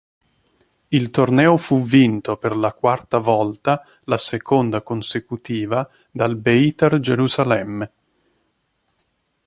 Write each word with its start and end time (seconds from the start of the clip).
Il 0.87 1.11
torneo 1.11 1.57
fu 1.57 1.83
vinto, 1.83 2.35
per 2.37 2.55
la 2.55 2.73
quarta 2.73 3.19
volta, 3.19 3.85
la 4.05 4.17
seconda 4.17 4.81
consecutiva, 4.81 5.87
dal 6.09 6.35
Beitar 6.37 6.97
Gerusalemme. 6.99 7.91